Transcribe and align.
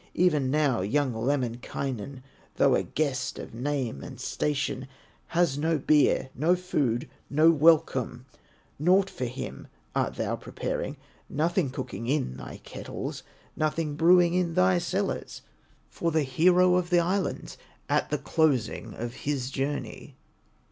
Even 0.15 0.49
now 0.49 0.81
young 0.81 1.13
Lemminkainen, 1.13 2.23
Though 2.55 2.73
a 2.73 2.81
guest 2.81 3.37
of 3.37 3.53
name 3.53 4.01
and 4.03 4.19
station, 4.19 4.87
Has 5.27 5.59
no 5.59 5.77
beer, 5.77 6.31
no 6.33 6.55
food, 6.55 7.07
no 7.29 7.51
welcome, 7.51 8.25
Naught 8.79 9.11
for 9.11 9.25
him 9.25 9.67
art 9.95 10.15
thou 10.15 10.35
preparing, 10.37 10.97
Nothing 11.29 11.69
cooking 11.69 12.07
in 12.07 12.35
thy 12.35 12.57
kettles, 12.63 13.21
Nothing 13.55 13.95
brewing 13.95 14.33
in 14.33 14.55
thy 14.55 14.79
cellars 14.79 15.43
For 15.91 16.09
the 16.09 16.23
hero 16.23 16.77
of 16.77 16.89
the 16.89 16.97
Islands, 16.99 17.59
At 17.87 18.09
the 18.09 18.17
closing 18.17 18.95
of 18.95 19.13
his 19.13 19.51
journey." 19.51 20.15